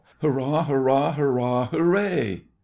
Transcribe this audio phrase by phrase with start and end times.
[0.19, 0.63] Hurrah!
[0.63, 1.11] hurrah!
[1.13, 1.67] hurrah!
[1.67, 2.41] hurray!